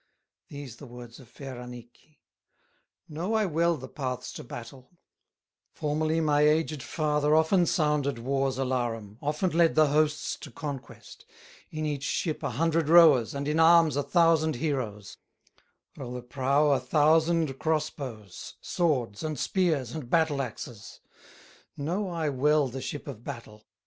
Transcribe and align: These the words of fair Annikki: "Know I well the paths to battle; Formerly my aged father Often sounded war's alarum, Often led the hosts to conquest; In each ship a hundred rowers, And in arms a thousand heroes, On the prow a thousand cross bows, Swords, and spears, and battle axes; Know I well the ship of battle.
These 0.47 0.77
the 0.77 0.87
words 0.87 1.19
of 1.19 1.29
fair 1.29 1.57
Annikki: 1.61 2.17
"Know 3.07 3.35
I 3.35 3.45
well 3.45 3.77
the 3.77 3.87
paths 3.87 4.31
to 4.33 4.43
battle; 4.43 4.89
Formerly 5.73 6.19
my 6.19 6.41
aged 6.41 6.81
father 6.81 7.35
Often 7.35 7.67
sounded 7.67 8.17
war's 8.17 8.57
alarum, 8.57 9.19
Often 9.21 9.51
led 9.51 9.75
the 9.75 9.89
hosts 9.89 10.35
to 10.37 10.49
conquest; 10.49 11.23
In 11.69 11.85
each 11.85 12.01
ship 12.01 12.41
a 12.41 12.49
hundred 12.49 12.89
rowers, 12.89 13.35
And 13.35 13.47
in 13.47 13.59
arms 13.59 13.95
a 13.95 14.01
thousand 14.01 14.55
heroes, 14.55 15.17
On 15.99 16.15
the 16.15 16.23
prow 16.23 16.71
a 16.71 16.79
thousand 16.79 17.59
cross 17.59 17.91
bows, 17.91 18.55
Swords, 18.59 19.23
and 19.23 19.37
spears, 19.37 19.91
and 19.91 20.09
battle 20.09 20.41
axes; 20.41 20.99
Know 21.77 22.09
I 22.09 22.27
well 22.29 22.69
the 22.69 22.81
ship 22.81 23.07
of 23.07 23.23
battle. 23.23 23.67